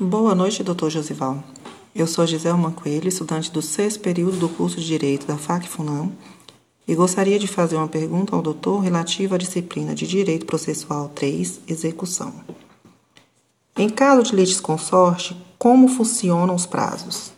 Boa 0.00 0.32
noite, 0.32 0.62
doutor 0.62 0.90
Josival. 0.90 1.42
Eu 1.92 2.06
sou 2.06 2.24
Giselma 2.24 2.70
Coelho, 2.70 3.08
estudante 3.08 3.50
do 3.50 3.60
sexto 3.60 3.98
período 3.98 4.36
do 4.36 4.48
curso 4.48 4.76
de 4.76 4.86
Direito 4.86 5.26
da 5.26 5.36
FAC-FUNAM, 5.36 6.12
e 6.86 6.94
gostaria 6.94 7.36
de 7.36 7.48
fazer 7.48 7.74
uma 7.74 7.88
pergunta 7.88 8.36
ao 8.36 8.40
doutor 8.40 8.78
relativa 8.78 9.34
à 9.34 9.38
disciplina 9.38 9.96
de 9.96 10.06
Direito 10.06 10.46
Processual 10.46 11.08
3, 11.08 11.62
Execução. 11.66 12.32
Em 13.76 13.88
caso 13.88 14.22
de 14.22 14.36
litisconsorte, 14.36 15.36
como 15.58 15.88
funcionam 15.88 16.54
os 16.54 16.64
prazos? 16.64 17.32